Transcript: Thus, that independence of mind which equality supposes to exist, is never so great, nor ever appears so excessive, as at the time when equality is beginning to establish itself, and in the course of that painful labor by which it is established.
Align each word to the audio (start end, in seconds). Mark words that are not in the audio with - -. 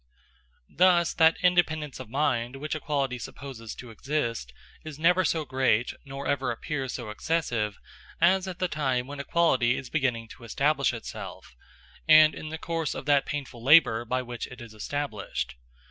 Thus, 0.77 1.13
that 1.13 1.37
independence 1.43 1.99
of 1.99 2.09
mind 2.09 2.55
which 2.55 2.73
equality 2.73 3.19
supposes 3.19 3.75
to 3.75 3.91
exist, 3.91 4.51
is 4.83 4.97
never 4.97 5.23
so 5.23 5.45
great, 5.45 5.93
nor 6.05 6.25
ever 6.25 6.49
appears 6.49 6.91
so 6.93 7.11
excessive, 7.11 7.77
as 8.19 8.47
at 8.47 8.57
the 8.57 8.67
time 8.67 9.05
when 9.05 9.19
equality 9.19 9.77
is 9.77 9.91
beginning 9.91 10.27
to 10.29 10.43
establish 10.43 10.91
itself, 10.91 11.55
and 12.07 12.33
in 12.33 12.49
the 12.49 12.57
course 12.57 12.95
of 12.95 13.05
that 13.05 13.27
painful 13.27 13.61
labor 13.63 14.03
by 14.03 14.23
which 14.23 14.47
it 14.47 14.59
is 14.59 14.73
established. 14.73 15.53